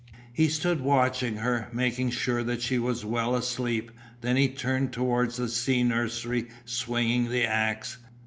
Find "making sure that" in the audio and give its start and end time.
1.71-2.63